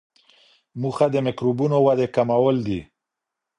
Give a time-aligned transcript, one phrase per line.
[0.81, 2.81] موخه د میکروبونو ودې کمول وي.